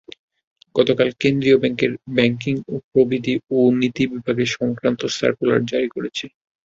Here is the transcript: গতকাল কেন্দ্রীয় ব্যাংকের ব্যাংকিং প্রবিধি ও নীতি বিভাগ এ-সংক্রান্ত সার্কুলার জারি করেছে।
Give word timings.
গতকাল 0.75 1.09
কেন্দ্রীয় 1.21 1.57
ব্যাংকের 1.57 1.91
ব্যাংকিং 2.15 2.55
প্রবিধি 2.91 3.33
ও 3.51 3.69
নীতি 3.79 4.03
বিভাগ 4.11 4.37
এ-সংক্রান্ত 4.39 5.01
সার্কুলার 5.17 5.61
জারি 5.65 5.87
করেছে। 5.95 6.25